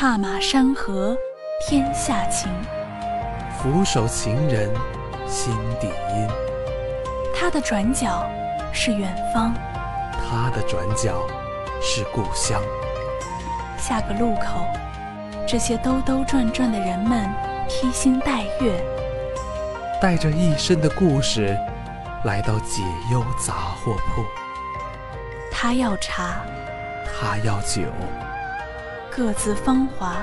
[0.00, 1.14] 踏马山河
[1.60, 2.50] 天下情，
[3.58, 4.70] 俯首情人
[5.28, 6.26] 心底阴。
[7.34, 8.26] 他的转角
[8.72, 9.52] 是远方，
[10.14, 11.20] 他的转角
[11.82, 12.62] 是故乡。
[13.76, 14.64] 下个路口，
[15.46, 17.28] 这些兜兜转转的人们
[17.68, 18.82] 披星戴月，
[20.00, 21.54] 带着一身的故事，
[22.24, 22.82] 来到解
[23.12, 24.24] 忧杂货铺。
[25.52, 26.36] 他要茶，
[27.04, 27.82] 他要酒，
[29.10, 30.16] 各自芳华，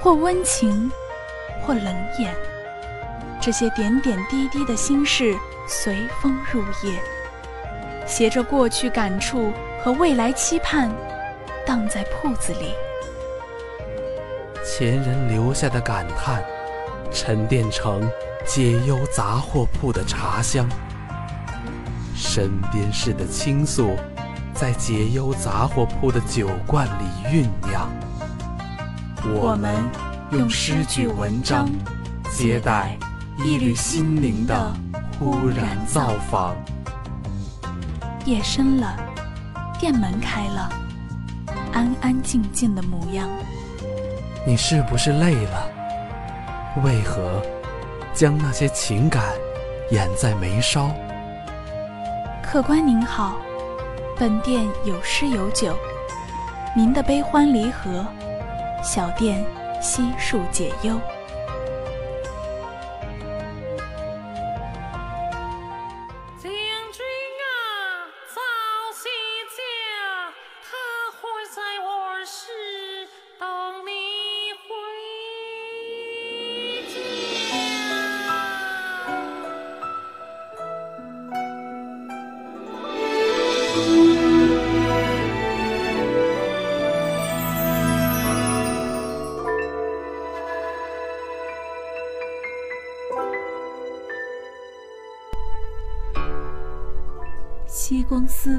[0.00, 0.90] 或温情，
[1.60, 1.86] 或冷
[2.18, 2.32] 眼。
[3.40, 5.34] 这些点点滴滴的心事
[5.68, 6.98] 随风入夜，
[8.06, 10.90] 携着过去感触和未来期盼，
[11.66, 12.72] 荡在铺子里。
[14.64, 16.42] 前人留下的感叹，
[17.10, 18.08] 沉淀成
[18.46, 20.68] 解忧杂货铺的茶香。
[22.14, 23.96] 身边事的倾诉。
[24.54, 27.90] 在解忧杂货铺的酒罐里酝酿，
[29.34, 29.74] 我们
[30.30, 31.68] 用诗句文章
[32.30, 32.96] 接待
[33.38, 34.72] 一缕心灵的
[35.18, 36.54] 忽然造访。
[38.24, 38.96] 夜深了，
[39.78, 40.72] 店门开了，
[41.72, 43.28] 安安静静的模样。
[44.46, 45.68] 你是不是累了？
[46.84, 47.42] 为何
[48.14, 49.24] 将那些情感
[49.90, 50.90] 掩在眉梢？
[52.40, 53.36] 客官您好。
[54.16, 55.76] 本店有诗有酒，
[56.76, 58.06] 您的悲欢离合，
[58.80, 59.44] 小店
[59.80, 61.00] 悉数解忧。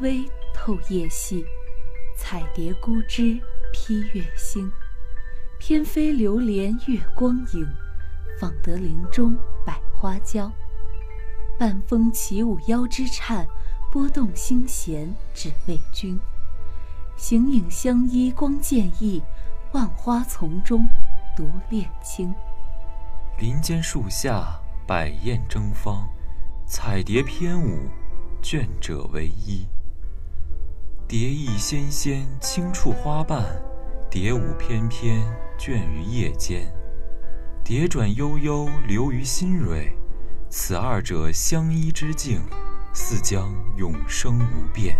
[0.00, 0.24] 微
[0.54, 1.44] 透夜细，
[2.16, 3.38] 彩蝶孤枝
[3.72, 4.70] 披月星。
[5.58, 7.66] 翩飞流连月光影，
[8.38, 10.50] 访得林中百花娇。
[11.58, 13.46] 半风起舞腰肢颤，
[13.92, 16.18] 拨动心弦只为君。
[17.16, 19.22] 形影相依光渐异，
[19.72, 20.88] 万花丛中
[21.36, 22.34] 独恋清。
[23.38, 26.08] 林间树下百燕争芳，
[26.66, 27.88] 彩蝶翩舞。
[28.42, 29.66] 倦者为衣，
[31.10, 33.42] 蝶翼纤纤轻触花瓣，
[34.08, 35.20] 蝶舞翩翩
[35.58, 36.72] 倦于夜间，
[37.64, 39.92] 蝶转悠悠流于心蕊。
[40.48, 42.40] 此二者相依之境，
[42.94, 44.96] 似将永生无变。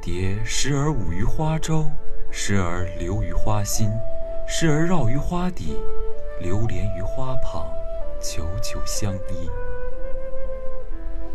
[0.00, 1.84] 蝶时而舞于花周，
[2.30, 3.90] 时而流于花心，
[4.48, 5.76] 时而绕于花底，
[6.40, 7.66] 流连于花旁，
[8.18, 9.50] 久久相依。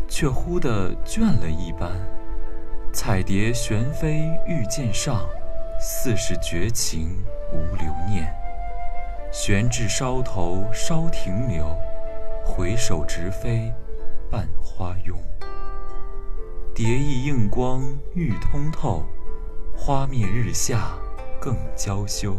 [0.08, 1.92] 却忽的倦了一般，
[2.92, 5.28] 彩蝶旋飞欲见上，
[5.80, 8.32] 似是绝情无留念。
[9.32, 11.66] 悬至梢头稍停留，
[12.44, 13.72] 回首直飞
[14.28, 15.16] 半花拥。
[16.74, 17.82] 蝶翼映光
[18.14, 19.04] 欲通透，
[19.76, 20.98] 花面日下
[21.40, 22.36] 更娇羞。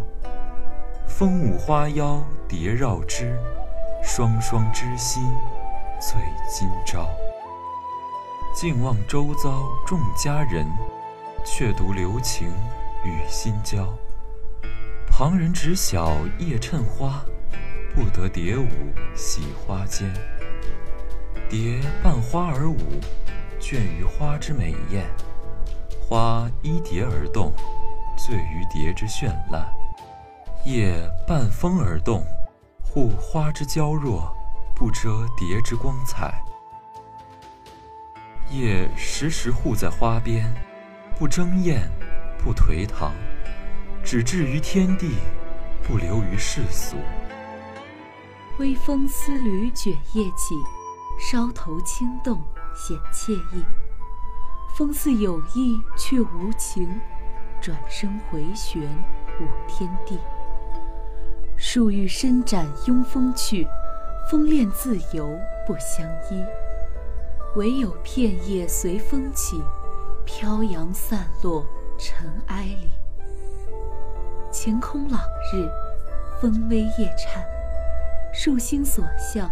[1.08, 3.40] 风舞花腰蝶绕枝，
[4.04, 5.24] 双双知心
[6.00, 6.20] 醉
[6.50, 7.08] 今朝。
[8.54, 10.68] 静望周遭众佳人，
[11.46, 12.50] 却独留情
[13.04, 13.88] 与心交。
[15.08, 17.24] 旁人只晓夜衬花，
[17.96, 18.68] 不得蝶舞
[19.16, 20.14] 喜花间。
[21.50, 22.78] 蝶伴花而舞，
[23.60, 25.06] 倦于花之美艳；
[26.02, 27.54] 花依蝶而动，
[28.18, 29.66] 醉于蝶之绚烂。
[30.66, 32.24] 叶伴风而动，
[32.84, 34.30] 护花之娇弱，
[34.76, 36.44] 不遮蝶之光彩。
[38.52, 40.54] 叶时时护在花边，
[41.18, 41.90] 不争艳，
[42.38, 43.14] 不颓唐，
[44.04, 45.16] 只置于天地，
[45.82, 46.98] 不流于世俗。
[48.60, 50.54] 微风丝缕卷叶起，
[51.18, 52.44] 梢头轻动
[52.76, 53.64] 显惬意。
[54.76, 57.00] 风似有意却无情，
[57.62, 58.82] 转身回旋
[59.40, 60.20] 舞天地。
[61.56, 63.66] 树欲伸展拥风去，
[64.30, 66.44] 风恋自由不相依。
[67.56, 69.62] 唯有片叶随风起，
[70.26, 71.66] 飘扬散落
[71.98, 72.90] 尘埃里。
[74.50, 75.20] 晴空朗
[75.54, 75.70] 日，
[76.40, 77.44] 风微叶颤，
[78.34, 79.50] 树心所向，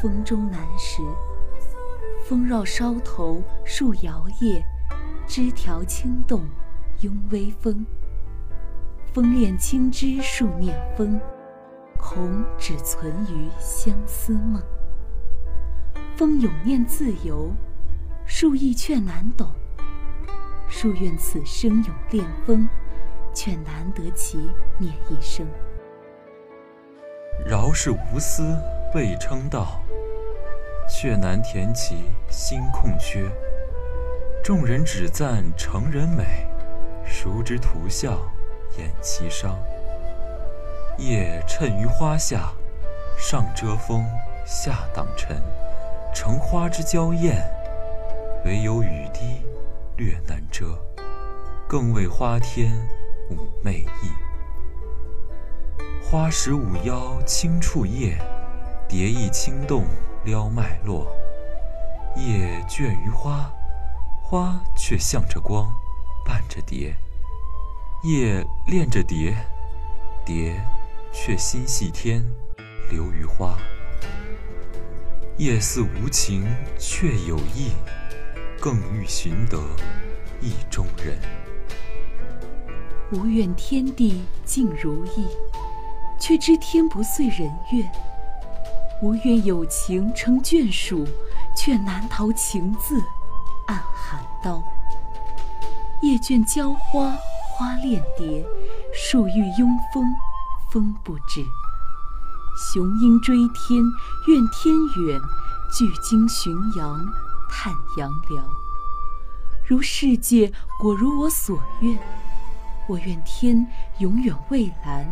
[0.00, 1.00] 风中难识。
[2.24, 4.60] 风绕梢头，树摇曳，
[5.24, 6.44] 枝条轻动，
[7.02, 7.86] 拥微风。
[9.12, 11.20] 风恋青枝树念风，
[11.96, 14.60] 恐只存于相思梦。
[16.22, 17.50] 风永念自由，
[18.24, 19.50] 树意却难懂。
[20.68, 22.68] 树愿此生永恋风，
[23.34, 24.38] 却难得其
[24.78, 25.44] 念一生。
[27.44, 28.56] 饶是无私
[28.94, 29.82] 未称道，
[30.88, 33.28] 却难填其心空缺。
[34.44, 36.46] 众人只赞成人美，
[37.04, 38.16] 孰知徒笑
[38.78, 39.58] 掩其伤。
[40.98, 42.52] 叶衬于花下，
[43.18, 44.06] 上遮风，
[44.46, 45.42] 下挡尘。
[46.14, 47.42] 成花之娇艳，
[48.44, 49.42] 唯有雨滴
[49.96, 50.78] 略难遮，
[51.68, 52.70] 更为花天
[53.30, 54.10] 妩媚意。
[56.02, 58.18] 花时舞腰轻触叶，
[58.88, 59.84] 蝶翼轻动
[60.24, 61.06] 撩脉络。
[62.16, 63.50] 叶倦于花。
[64.24, 65.70] 花却向着光，
[66.24, 66.94] 伴着蝶；
[68.02, 69.36] 叶恋着蝶，
[70.24, 70.58] 蝶
[71.12, 72.24] 却心系天，
[72.90, 73.58] 留于花。
[75.42, 76.46] 夜似无情，
[76.78, 77.72] 却有意，
[78.60, 79.58] 更欲寻得
[80.40, 81.18] 意中人。
[83.10, 85.26] 无愿天地尽如意，
[86.16, 87.84] 却知天不遂人愿；
[89.02, 91.04] 无愿有情成眷属，
[91.56, 93.02] 却难逃情字。
[93.66, 94.62] 暗寒刀，
[96.02, 97.18] 叶倦娇花，
[97.50, 98.46] 花恋蝶，
[98.94, 100.04] 树欲拥风，
[100.70, 101.44] 风不止。
[102.56, 103.82] 雄鹰追天，
[104.26, 105.20] 怨天远；
[105.70, 107.04] 巨鲸寻阳，
[107.48, 108.44] 叹杨辽。
[109.66, 111.98] 如世界果如我所愿，
[112.88, 113.66] 我愿天
[113.98, 115.06] 永远蔚蓝，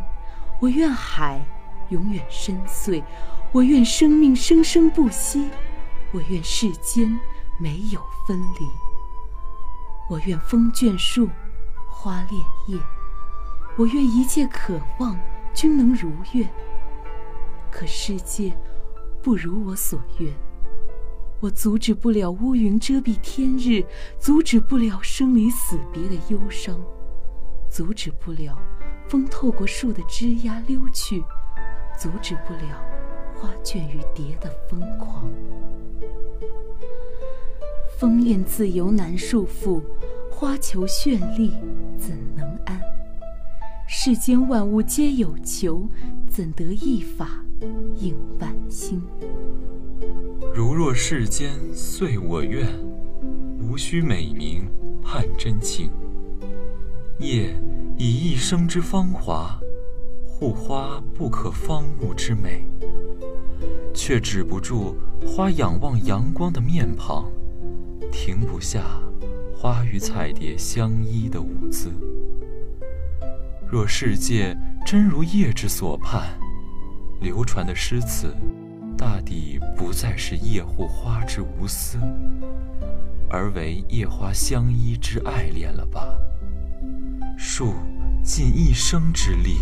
[0.61, 1.45] 我愿海
[1.91, 3.03] 永远深邃，
[3.53, 5.51] 我愿生命生生不息，
[6.13, 7.19] 我愿世间。
[7.63, 8.67] 没有分离。
[10.09, 11.29] 我愿风卷树，
[11.91, 12.79] 花恋叶。
[13.77, 15.15] 我愿一切渴望
[15.53, 16.49] 均能如愿。
[17.71, 18.53] 可世界
[19.23, 20.33] 不如我所愿。
[21.41, 23.83] 我阻止不了乌云遮蔽天日，
[24.19, 26.79] 阻止不了生离死别的忧伤，
[27.71, 28.59] 阻止不了
[29.09, 31.25] 风透过树的枝桠溜去，
[31.99, 32.85] 阻止不了
[33.35, 35.31] 花卷于蝶的疯狂。
[37.99, 39.83] 风恋自由难束缚，
[40.31, 41.53] 花求绚丽
[41.99, 42.79] 怎能安？
[43.89, 45.89] 世间万物皆有求，
[46.29, 47.45] 怎得一法
[47.97, 49.03] 应半心？
[50.55, 52.67] 如若世间遂我愿，
[53.61, 54.69] 无需美名
[55.03, 55.91] 盼真情。
[57.19, 57.55] 叶
[57.99, 59.61] 以一生之芳华，
[60.25, 62.65] 护花不可方物之美，
[63.93, 64.97] 却止不住
[65.27, 67.31] 花仰望阳光的面庞。
[68.11, 68.83] 停不下
[69.55, 71.93] 花与彩蝶相依的舞姿。
[73.71, 76.40] 若世界真如叶之所盼，
[77.21, 78.35] 流传的诗词，
[78.97, 81.99] 大抵不再是叶护花之无私，
[83.29, 86.17] 而为叶花相依之爱恋了吧？
[87.37, 87.75] 树
[88.25, 89.59] 尽一生之力，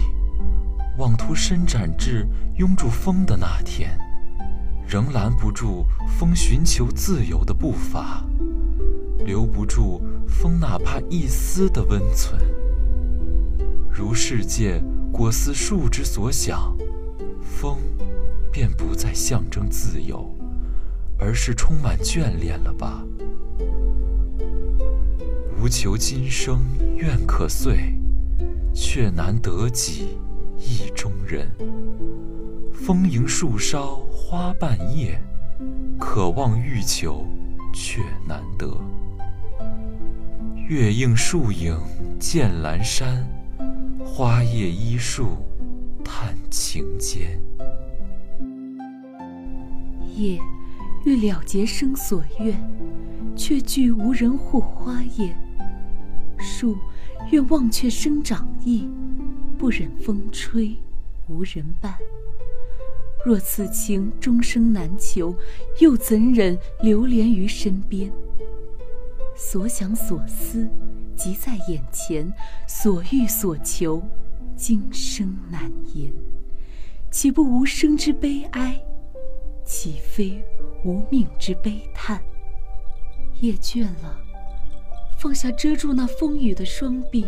[0.99, 2.27] 妄图伸展至
[2.57, 3.99] 拥住风的那天，
[4.87, 8.25] 仍拦不住风寻求自由的步伐。
[9.25, 12.41] 留不住风哪怕一丝的温存。
[13.91, 14.81] 如世界
[15.13, 16.75] 果似树之所想，
[18.59, 20.35] 便不再象征自由，
[21.17, 23.05] 而是充满眷恋了吧？
[25.57, 27.95] 无求今生愿可遂，
[28.75, 30.19] 却难得己
[30.59, 31.49] 意中人。
[32.73, 35.17] 风迎树梢花半叶，
[35.97, 37.25] 渴望欲求
[37.73, 38.77] 却难得。
[40.69, 41.79] 月映树影
[42.19, 43.25] 见阑珊，
[44.05, 45.47] 花叶依树
[46.05, 47.41] 叹情间。
[50.19, 50.41] 叶
[51.05, 52.61] 欲了结生所愿，
[53.37, 55.33] 却惧无人护花叶；
[56.39, 56.77] 树
[57.31, 58.89] 愿忘却生长意，
[59.57, 60.77] 不忍风吹
[61.29, 61.95] 无人伴。
[63.25, 65.35] 若此情终生难求，
[65.81, 68.13] 又怎忍流连于身边？
[69.37, 70.69] 所想所思，
[71.17, 72.27] 即在眼前；
[72.67, 74.03] 所欲所求，
[74.57, 76.13] 今生难言。
[77.11, 78.81] 岂不无生之悲哀？
[79.69, 80.43] 岂非
[80.83, 82.23] 无命之悲叹？
[83.43, 84.19] 叶倦了，
[85.19, 87.27] 放下遮住那风雨的双臂。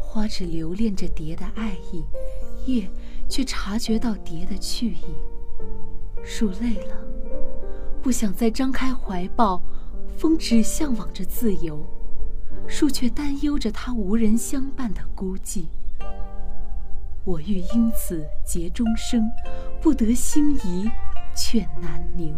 [0.00, 2.04] 花只留恋着蝶的爱意，
[2.66, 2.90] 叶
[3.28, 5.04] 却察觉到蝶的去意。
[6.24, 6.96] 树累了，
[8.02, 9.62] 不想再张开怀抱。
[10.16, 11.84] 风只向往着自由，
[12.68, 15.66] 树却担忧着它无人相伴的孤寂。
[17.24, 19.28] 我欲因此结终生，
[19.80, 20.90] 不得心怡，
[21.34, 22.36] 却难宁。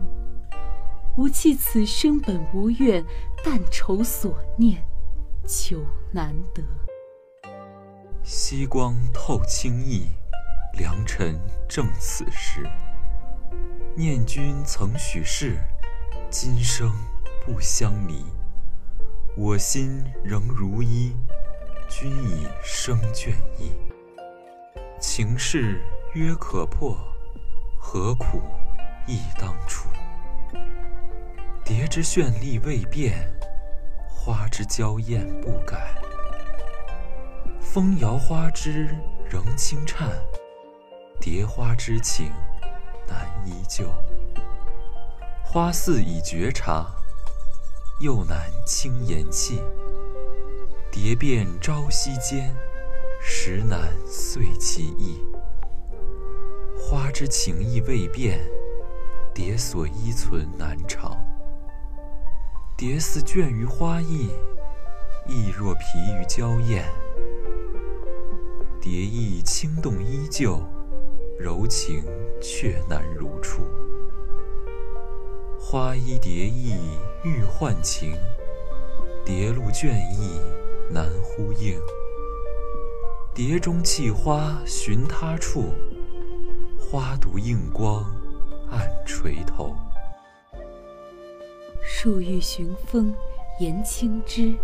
[1.17, 3.05] 吾弃此生本无怨，
[3.45, 4.85] 但愁所念，
[5.47, 5.81] 求
[6.13, 6.63] 难得。
[8.23, 10.09] 夕光透清意，
[10.79, 11.39] 良辰
[11.69, 12.69] 正此时。
[13.95, 15.57] 念君曾许誓，
[16.29, 16.93] 今生
[17.47, 18.25] 不相离。
[19.37, 21.15] 我心仍如一，
[21.89, 23.71] 君已生倦意。
[25.01, 25.83] 情事
[26.15, 26.99] 约可破，
[27.89, 28.43] 何苦
[29.07, 29.89] 忆当初？
[31.65, 33.33] 蝶之绚丽未变，
[34.09, 35.95] 花之娇艳不改。
[37.61, 38.93] 风摇花枝
[39.31, 40.11] 仍轻颤，
[41.21, 42.33] 蝶花之情
[43.07, 43.85] 难依旧。
[45.45, 46.93] 花似已觉察，
[48.01, 49.63] 又难轻言弃。
[50.91, 52.53] 蝶变朝夕间。
[53.29, 55.21] 实难遂其意，
[56.89, 58.39] 花之情意未变，
[59.35, 61.19] 蝶所依存难长。
[62.77, 64.31] 蝶似倦于花意，
[65.27, 65.83] 意若疲
[66.17, 66.85] 于娇艳。
[68.81, 70.61] 蝶意轻动依旧，
[71.37, 72.05] 柔情
[72.41, 73.63] 却难如初。
[75.59, 76.77] 花依蝶意
[77.25, 78.13] 欲换情，
[79.25, 80.41] 蝶露倦意
[80.89, 81.81] 难呼应。
[83.35, 85.75] 蝶中弃花寻他处，
[86.97, 88.03] 花独映光
[88.71, 89.77] 暗垂头。
[91.83, 93.15] 树欲寻风
[93.61, 94.57] 言轻枝，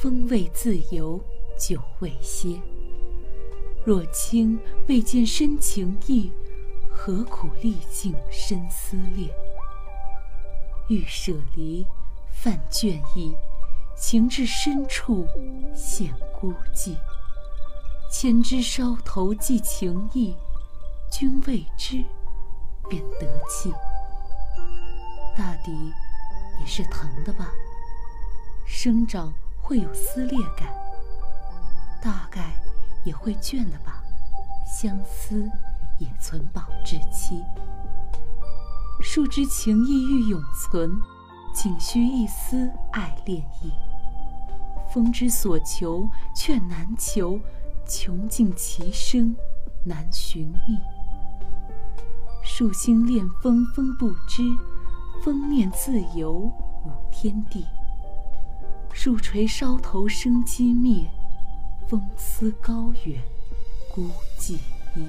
[0.00, 1.20] 风未自由
[1.58, 2.50] 酒未歇。
[3.84, 6.30] 若卿未见深情意，
[6.88, 9.28] 何苦历尽深思恋？
[10.86, 11.84] 欲舍离
[12.30, 13.34] 泛倦意，
[13.96, 15.26] 情至深处
[15.74, 16.94] 显孤寂。
[18.12, 20.36] 千枝梢头寄情意，
[21.10, 22.04] 君未知，
[22.88, 23.72] 便得气。
[25.36, 25.72] 大抵
[26.60, 27.50] 也是疼的吧？
[28.66, 30.68] 生长会有撕裂感，
[32.02, 32.54] 大概
[33.04, 34.02] 也会倦的吧？
[34.66, 35.50] 相思
[35.98, 37.42] 也存保质期。
[39.00, 40.90] 树之情意欲永存，
[41.54, 43.72] 仅需一丝爱恋意。
[44.92, 47.40] 风之所求却难求。
[47.90, 49.34] 穷尽其声，
[49.82, 50.78] 难寻觅。
[52.58, 54.42] 树心恋风，风不知；
[55.22, 57.64] 风念自由，舞天地。
[58.92, 61.08] 树垂梢头生机灭，
[61.86, 63.22] 风思高远，
[63.94, 64.10] 孤
[64.40, 64.54] 寂
[64.96, 65.06] 依。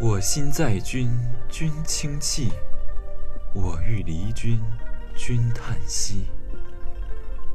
[0.00, 1.10] 我心在君，
[1.48, 2.52] 君轻泣；
[3.52, 4.62] 我欲离君，
[5.16, 6.26] 君叹息。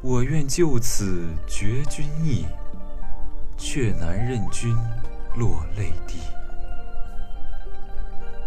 [0.01, 2.45] 我愿就此绝君意。
[3.55, 4.75] 却难任君
[5.37, 6.19] 落泪滴。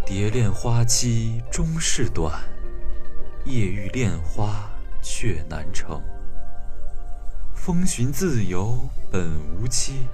[0.08, 2.42] 蝶恋花期终是短，
[3.44, 4.70] 夜欲恋花
[5.02, 6.02] 却难成。
[7.54, 10.06] 风寻自由本无期，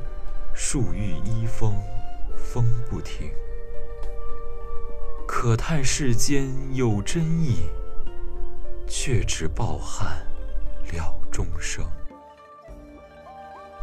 [0.52, 1.80] 树欲依风
[2.36, 3.30] 风不停。
[5.28, 7.70] 可叹世间有真意，
[8.88, 10.26] 却只抱憾
[10.92, 11.86] 了终生。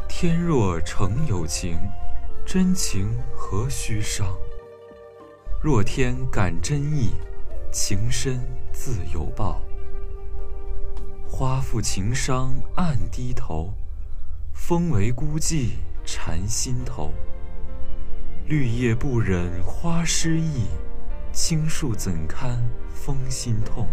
[0.10, 1.80] 天若诚有情，
[2.46, 4.28] 真情何须伤？
[5.64, 7.12] 若天感真意，
[7.72, 8.42] 情深
[8.74, 9.62] 自有报。
[11.28, 13.72] 花负情伤暗低头，
[14.54, 17.14] 风为孤寂缠心头。
[18.48, 20.66] 绿叶不忍花失意，
[21.32, 22.60] 青树怎堪
[22.92, 23.88] 风心痛？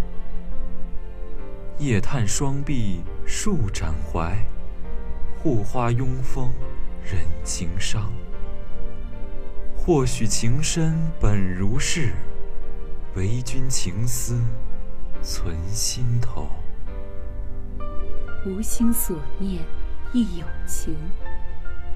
[1.79, 4.35] 夜探双臂树展怀。
[5.39, 6.51] 护花拥风
[7.05, 8.11] 忍情伤，
[9.89, 12.13] 或许情深本如是，
[13.15, 14.39] 唯君情思
[15.23, 16.47] 存心头。
[18.45, 19.65] 无心所念
[20.13, 20.95] 亦有情，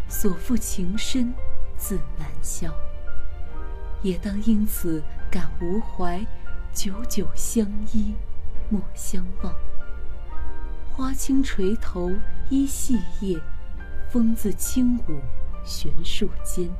[0.09, 1.35] 所负情深
[1.77, 2.73] 自难消。
[4.01, 6.27] 也当因此感无怀，
[6.73, 8.15] 久久相依
[8.71, 9.55] 莫相忘。
[10.95, 12.11] 花轻垂头
[12.49, 13.39] 依细叶，
[14.11, 15.21] 风自轻舞
[15.63, 16.71] 悬树间。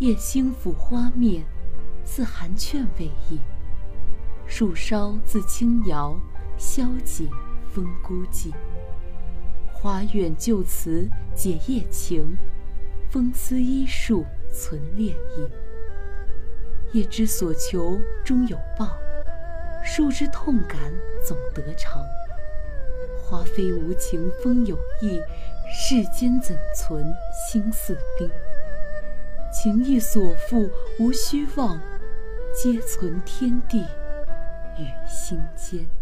[0.00, 1.44] 夜星抚花面，
[2.06, 3.38] 似寒劝未已。
[4.46, 6.18] 树梢自轻摇，
[6.56, 7.28] 消解
[7.70, 8.50] 风孤寂。
[9.70, 12.34] 花愿就此解夜情，
[13.10, 15.46] 风思依树存恋意。
[16.98, 18.96] 叶之所求终有报，
[19.84, 20.80] 树之痛感
[21.22, 22.02] 总得偿。
[23.22, 25.20] 花飞无情，风有意，
[25.70, 27.04] 世间怎存
[27.50, 28.26] 心似冰？
[29.52, 31.80] 情意所负无虚妄，
[32.54, 33.80] 皆存天地
[34.78, 35.99] 与心间。